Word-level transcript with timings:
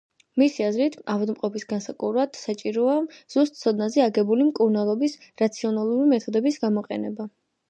მისი 0.41 0.63
აზრით, 0.67 0.95
ავადმყოფის 1.15 1.65
განსაკურნავად 1.73 2.39
საჭიროა, 2.39 2.95
ზუსტ 3.35 3.61
ცოდნაზე 3.61 4.05
აგებული 4.07 4.49
მკურნალობის 4.49 5.15
რაციონალური 5.45 6.11
მეთოდების 6.17 6.61
გამოყენება. 6.67 7.31